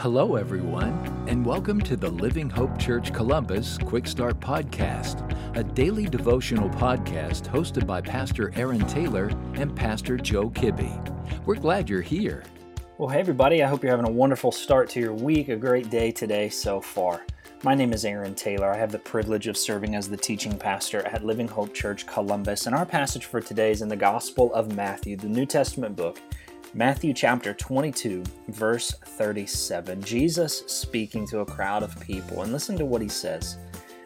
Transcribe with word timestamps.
Hello, 0.00 0.36
everyone, 0.36 1.26
and 1.28 1.44
welcome 1.44 1.78
to 1.78 1.94
the 1.94 2.08
Living 2.08 2.48
Hope 2.48 2.78
Church 2.78 3.12
Columbus 3.12 3.76
Quick 3.76 4.06
Start 4.06 4.40
Podcast, 4.40 5.28
a 5.58 5.62
daily 5.62 6.06
devotional 6.06 6.70
podcast 6.70 7.42
hosted 7.42 7.86
by 7.86 8.00
Pastor 8.00 8.50
Aaron 8.56 8.80
Taylor 8.86 9.26
and 9.56 9.76
Pastor 9.76 10.16
Joe 10.16 10.48
Kibbe. 10.48 11.44
We're 11.44 11.56
glad 11.56 11.90
you're 11.90 12.00
here. 12.00 12.44
Well, 12.96 13.10
hey, 13.10 13.20
everybody, 13.20 13.62
I 13.62 13.68
hope 13.68 13.82
you're 13.82 13.90
having 13.90 14.08
a 14.08 14.10
wonderful 14.10 14.52
start 14.52 14.88
to 14.88 15.00
your 15.00 15.12
week, 15.12 15.50
a 15.50 15.56
great 15.56 15.90
day 15.90 16.10
today 16.10 16.48
so 16.48 16.80
far. 16.80 17.20
My 17.62 17.74
name 17.74 17.92
is 17.92 18.06
Aaron 18.06 18.34
Taylor. 18.34 18.72
I 18.72 18.78
have 18.78 18.92
the 18.92 18.98
privilege 18.98 19.48
of 19.48 19.56
serving 19.58 19.96
as 19.96 20.08
the 20.08 20.16
teaching 20.16 20.56
pastor 20.56 21.06
at 21.08 21.26
Living 21.26 21.46
Hope 21.46 21.74
Church 21.74 22.06
Columbus, 22.06 22.64
and 22.64 22.74
our 22.74 22.86
passage 22.86 23.26
for 23.26 23.42
today 23.42 23.70
is 23.70 23.82
in 23.82 23.88
the 23.88 23.96
Gospel 23.96 24.50
of 24.54 24.74
Matthew, 24.74 25.18
the 25.18 25.28
New 25.28 25.44
Testament 25.44 25.94
book. 25.94 26.18
Matthew 26.72 27.12
chapter 27.12 27.52
22, 27.52 28.22
verse 28.46 28.92
37. 28.92 30.00
Jesus 30.04 30.62
speaking 30.68 31.26
to 31.26 31.40
a 31.40 31.44
crowd 31.44 31.82
of 31.82 31.98
people, 31.98 32.42
and 32.42 32.52
listen 32.52 32.78
to 32.78 32.84
what 32.84 33.02
he 33.02 33.08
says. 33.08 33.56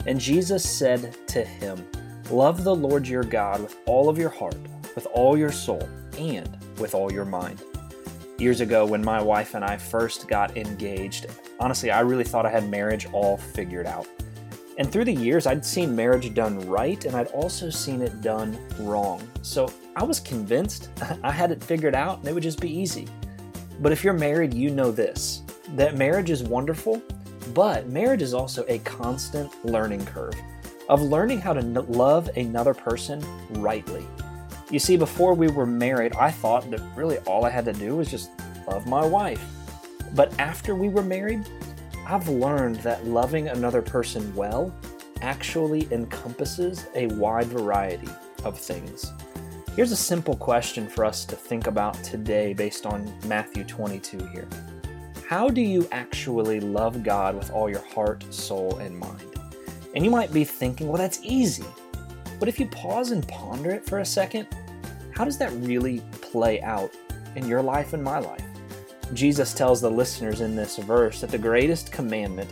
And 0.06 0.18
Jesus 0.18 0.66
said 0.66 1.14
to 1.28 1.44
him, 1.44 1.86
Love 2.30 2.64
the 2.64 2.74
Lord 2.74 3.06
your 3.06 3.22
God 3.22 3.60
with 3.60 3.76
all 3.84 4.08
of 4.08 4.16
your 4.16 4.30
heart, 4.30 4.56
with 4.94 5.06
all 5.12 5.36
your 5.36 5.52
soul, 5.52 5.86
and 6.16 6.56
with 6.78 6.94
all 6.94 7.12
your 7.12 7.26
mind. 7.26 7.62
Years 8.38 8.62
ago, 8.62 8.86
when 8.86 9.04
my 9.04 9.20
wife 9.20 9.54
and 9.54 9.62
I 9.62 9.76
first 9.76 10.26
got 10.26 10.56
engaged, 10.56 11.26
honestly, 11.60 11.90
I 11.90 12.00
really 12.00 12.24
thought 12.24 12.46
I 12.46 12.50
had 12.50 12.70
marriage 12.70 13.06
all 13.12 13.36
figured 13.36 13.86
out. 13.86 14.06
And 14.76 14.90
through 14.90 15.04
the 15.04 15.12
years, 15.12 15.46
I'd 15.46 15.64
seen 15.64 15.94
marriage 15.94 16.34
done 16.34 16.58
right, 16.68 17.04
and 17.04 17.14
I'd 17.14 17.28
also 17.28 17.70
seen 17.70 18.02
it 18.02 18.20
done 18.20 18.58
wrong. 18.80 19.22
So 19.42 19.72
I 19.96 20.02
was 20.02 20.18
convinced 20.18 20.88
I 21.22 21.30
had 21.30 21.50
it 21.50 21.62
figured 21.62 21.94
out 21.94 22.18
and 22.18 22.28
it 22.28 22.34
would 22.34 22.42
just 22.42 22.60
be 22.60 22.70
easy. 22.70 23.06
But 23.80 23.92
if 23.92 24.02
you're 24.02 24.12
married, 24.12 24.54
you 24.54 24.70
know 24.70 24.90
this 24.90 25.42
that 25.70 25.96
marriage 25.96 26.30
is 26.30 26.42
wonderful, 26.42 27.02
but 27.52 27.88
marriage 27.88 28.22
is 28.22 28.34
also 28.34 28.64
a 28.68 28.78
constant 28.80 29.52
learning 29.64 30.04
curve 30.06 30.34
of 30.88 31.00
learning 31.00 31.40
how 31.40 31.52
to 31.52 31.60
love 31.62 32.28
another 32.36 32.74
person 32.74 33.24
rightly. 33.60 34.06
You 34.70 34.78
see, 34.78 34.96
before 34.96 35.34
we 35.34 35.48
were 35.48 35.66
married, 35.66 36.14
I 36.16 36.30
thought 36.30 36.70
that 36.70 36.80
really 36.96 37.18
all 37.20 37.44
I 37.44 37.50
had 37.50 37.64
to 37.66 37.72
do 37.72 37.96
was 37.96 38.10
just 38.10 38.30
love 38.66 38.86
my 38.86 39.04
wife. 39.04 39.42
But 40.14 40.38
after 40.38 40.74
we 40.74 40.88
were 40.88 41.02
married, 41.02 41.48
I've 42.06 42.28
learned 42.28 42.76
that 42.76 43.06
loving 43.06 43.48
another 43.48 43.80
person 43.80 44.34
well 44.34 44.74
actually 45.22 45.88
encompasses 45.90 46.86
a 46.94 47.06
wide 47.06 47.46
variety 47.46 48.10
of 48.44 48.58
things. 48.58 49.10
Here's 49.74 49.90
a 49.90 49.96
simple 49.96 50.36
question 50.36 50.86
for 50.86 51.06
us 51.06 51.24
to 51.24 51.34
think 51.34 51.66
about 51.66 51.94
today 52.04 52.52
based 52.52 52.84
on 52.84 53.10
Matthew 53.26 53.64
22 53.64 54.18
here. 54.26 54.46
How 55.26 55.48
do 55.48 55.62
you 55.62 55.88
actually 55.92 56.60
love 56.60 57.02
God 57.02 57.36
with 57.36 57.50
all 57.50 57.70
your 57.70 57.84
heart, 57.86 58.22
soul, 58.32 58.76
and 58.76 58.98
mind? 58.98 59.40
And 59.94 60.04
you 60.04 60.10
might 60.10 60.30
be 60.30 60.44
thinking, 60.44 60.88
well, 60.88 60.98
that's 60.98 61.20
easy. 61.22 61.64
But 62.38 62.50
if 62.50 62.60
you 62.60 62.66
pause 62.66 63.12
and 63.12 63.26
ponder 63.26 63.70
it 63.70 63.86
for 63.86 64.00
a 64.00 64.04
second, 64.04 64.46
how 65.12 65.24
does 65.24 65.38
that 65.38 65.52
really 65.54 66.02
play 66.20 66.60
out 66.60 66.90
in 67.34 67.48
your 67.48 67.62
life 67.62 67.94
and 67.94 68.04
my 68.04 68.18
life? 68.18 68.44
Jesus 69.12 69.52
tells 69.52 69.80
the 69.80 69.90
listeners 69.90 70.40
in 70.40 70.56
this 70.56 70.76
verse 70.78 71.20
that 71.20 71.30
the 71.30 71.38
greatest 71.38 71.92
commandment 71.92 72.50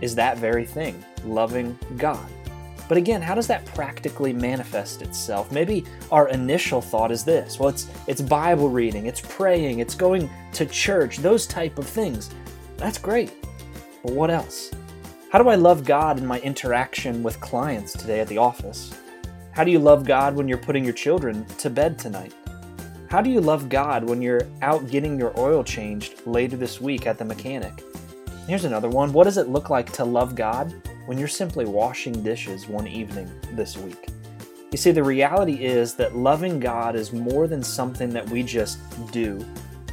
is 0.00 0.14
that 0.16 0.38
very 0.38 0.66
thing 0.66 1.02
loving 1.24 1.78
God. 1.96 2.26
But 2.88 2.98
again, 2.98 3.22
how 3.22 3.34
does 3.34 3.46
that 3.46 3.64
practically 3.66 4.32
manifest 4.32 5.00
itself? 5.00 5.50
Maybe 5.52 5.84
our 6.10 6.28
initial 6.28 6.82
thought 6.82 7.10
is 7.10 7.24
this. 7.24 7.58
Well, 7.58 7.68
it's 7.68 7.88
it's 8.06 8.20
Bible 8.20 8.68
reading, 8.68 9.06
it's 9.06 9.20
praying, 9.20 9.78
it's 9.78 9.94
going 9.94 10.28
to 10.52 10.66
church, 10.66 11.18
those 11.18 11.46
type 11.46 11.78
of 11.78 11.86
things. 11.86 12.30
That's 12.76 12.98
great. 12.98 13.32
But 14.02 14.12
what 14.12 14.30
else? 14.30 14.72
How 15.30 15.42
do 15.42 15.48
I 15.48 15.54
love 15.54 15.84
God 15.84 16.18
in 16.18 16.26
my 16.26 16.40
interaction 16.40 17.22
with 17.22 17.40
clients 17.40 17.92
today 17.92 18.20
at 18.20 18.28
the 18.28 18.38
office? 18.38 18.92
How 19.52 19.64
do 19.64 19.70
you 19.70 19.78
love 19.78 20.04
God 20.04 20.34
when 20.34 20.48
you're 20.48 20.58
putting 20.58 20.84
your 20.84 20.92
children 20.92 21.46
to 21.58 21.70
bed 21.70 21.98
tonight? 21.98 22.34
How 23.12 23.20
do 23.20 23.28
you 23.28 23.42
love 23.42 23.68
God 23.68 24.08
when 24.08 24.22
you're 24.22 24.48
out 24.62 24.88
getting 24.88 25.18
your 25.18 25.38
oil 25.38 25.62
changed 25.62 26.26
later 26.26 26.56
this 26.56 26.80
week 26.80 27.06
at 27.06 27.18
the 27.18 27.26
mechanic? 27.26 27.84
Here's 28.48 28.64
another 28.64 28.88
one. 28.88 29.12
What 29.12 29.24
does 29.24 29.36
it 29.36 29.50
look 29.50 29.68
like 29.68 29.92
to 29.92 30.04
love 30.06 30.34
God 30.34 30.72
when 31.04 31.18
you're 31.18 31.28
simply 31.28 31.66
washing 31.66 32.22
dishes 32.22 32.66
one 32.66 32.86
evening 32.86 33.30
this 33.52 33.76
week. 33.76 34.08
You 34.70 34.78
see, 34.78 34.92
the 34.92 35.04
reality 35.04 35.62
is 35.62 35.94
that 35.96 36.16
loving 36.16 36.58
God 36.58 36.96
is 36.96 37.12
more 37.12 37.46
than 37.46 37.62
something 37.62 38.08
that 38.14 38.26
we 38.30 38.42
just 38.42 38.78
do. 39.12 39.46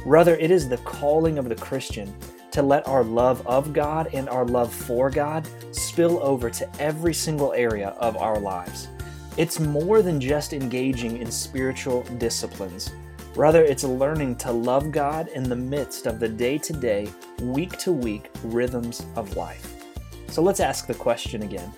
Rather, 0.06 0.36
it 0.36 0.50
is 0.50 0.66
the 0.66 0.78
calling 0.78 1.36
of 1.36 1.50
the 1.50 1.56
Christian 1.56 2.14
to 2.52 2.62
let 2.62 2.88
our 2.88 3.04
love 3.04 3.46
of 3.46 3.74
God 3.74 4.08
and 4.14 4.30
our 4.30 4.46
love 4.46 4.72
for 4.72 5.10
God 5.10 5.46
spill 5.72 6.22
over 6.22 6.48
to 6.48 6.80
every 6.80 7.12
single 7.12 7.52
area 7.52 7.88
of 7.98 8.16
our 8.16 8.40
lives. 8.40 8.88
It's 9.36 9.60
more 9.60 10.00
than 10.00 10.22
just 10.22 10.54
engaging 10.54 11.18
in 11.18 11.30
spiritual 11.30 12.04
disciplines. 12.16 12.90
Rather, 13.40 13.64
it's 13.64 13.84
learning 13.84 14.36
to 14.36 14.52
love 14.52 14.92
God 14.92 15.28
in 15.28 15.44
the 15.44 15.56
midst 15.56 16.04
of 16.04 16.20
the 16.20 16.28
day 16.28 16.58
to 16.58 16.74
day, 16.74 17.08
week 17.40 17.78
to 17.78 17.90
week 17.90 18.28
rhythms 18.44 19.06
of 19.16 19.34
life. 19.34 19.82
So 20.28 20.42
let's 20.42 20.60
ask 20.60 20.86
the 20.86 20.92
question 20.92 21.42
again 21.42 21.72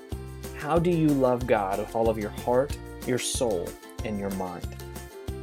How 0.58 0.80
do 0.80 0.90
you 0.90 1.06
love 1.06 1.46
God 1.46 1.78
with 1.78 1.94
all 1.94 2.08
of 2.08 2.18
your 2.18 2.30
heart, 2.30 2.76
your 3.06 3.20
soul, 3.20 3.68
and 4.04 4.18
your 4.18 4.30
mind? 4.30 4.66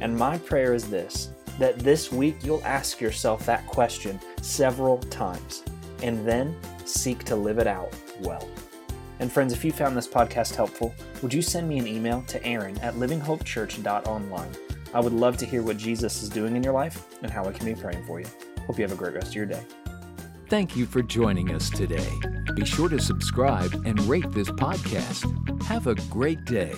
And 0.02 0.14
my 0.14 0.36
prayer 0.36 0.74
is 0.74 0.90
this 0.90 1.30
that 1.58 1.78
this 1.78 2.12
week 2.12 2.36
you'll 2.42 2.64
ask 2.66 3.00
yourself 3.00 3.46
that 3.46 3.66
question 3.66 4.20
several 4.42 4.98
times 4.98 5.64
and 6.02 6.28
then 6.28 6.54
seek 6.84 7.24
to 7.24 7.34
live 7.34 7.58
it 7.58 7.66
out 7.66 7.94
well. 8.20 8.46
And 9.20 9.32
friends, 9.32 9.54
if 9.54 9.64
you 9.64 9.72
found 9.72 9.96
this 9.96 10.06
podcast 10.06 10.54
helpful, 10.54 10.94
would 11.22 11.32
you 11.32 11.40
send 11.40 11.66
me 11.66 11.78
an 11.78 11.86
email 11.86 12.20
to 12.28 12.44
Aaron 12.44 12.76
at 12.80 12.96
livinghopechurch.online? 12.96 14.69
I 14.92 15.00
would 15.00 15.12
love 15.12 15.36
to 15.38 15.46
hear 15.46 15.62
what 15.62 15.76
Jesus 15.76 16.22
is 16.22 16.28
doing 16.28 16.56
in 16.56 16.62
your 16.62 16.72
life 16.72 17.06
and 17.22 17.30
how 17.30 17.44
I 17.44 17.52
can 17.52 17.66
be 17.66 17.80
praying 17.80 18.04
for 18.04 18.20
you. 18.20 18.26
Hope 18.66 18.78
you 18.78 18.82
have 18.82 18.92
a 18.92 18.96
great 18.96 19.14
rest 19.14 19.28
of 19.28 19.34
your 19.34 19.46
day. 19.46 19.62
Thank 20.48 20.76
you 20.76 20.84
for 20.84 21.02
joining 21.02 21.54
us 21.54 21.70
today. 21.70 22.10
Be 22.54 22.66
sure 22.66 22.88
to 22.88 22.98
subscribe 23.00 23.72
and 23.86 24.00
rate 24.02 24.30
this 24.32 24.50
podcast. 24.50 25.62
Have 25.62 25.86
a 25.86 25.94
great 25.94 26.44
day. 26.44 26.74